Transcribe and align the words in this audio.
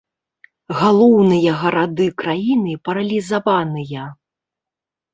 Галоўныя 0.79 1.51
гарады 1.61 2.07
краіны 2.23 2.73
паралізаваныя. 2.91 4.11